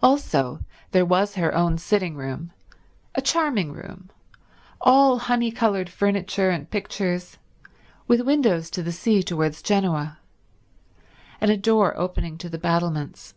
[0.00, 0.60] Also
[0.92, 2.52] there was her own sitting room,
[3.16, 4.10] a charming room,
[4.80, 7.36] all honey coloured furniture and pictures,
[8.06, 10.18] with windows to the sea towards Genoa,
[11.40, 13.34] and a door opening on to the battlements.